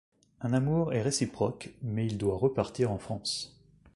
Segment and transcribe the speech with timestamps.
[0.41, 3.55] Un amour est réciproque mais il doit repartir en France.